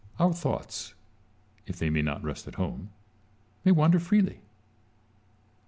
Salomon. 0.17 0.33
Our 0.33 0.33
thoughts, 0.41 0.95
if 1.67 1.77
they 1.77 1.91
may 1.91 2.01
not 2.01 2.23
rest 2.23 2.47
at 2.47 2.55
home, 2.55 2.89
may 3.63 3.71
wander 3.71 3.99
freely. 3.99 4.39